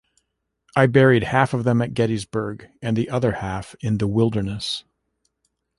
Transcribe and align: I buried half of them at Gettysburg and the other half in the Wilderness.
I 0.75 0.87
buried 0.87 1.25
half 1.25 1.53
of 1.53 1.63
them 1.63 1.79
at 1.79 1.93
Gettysburg 1.93 2.67
and 2.81 2.97
the 2.97 3.07
other 3.07 3.33
half 3.33 3.75
in 3.81 3.99
the 3.99 4.07
Wilderness. 4.07 4.83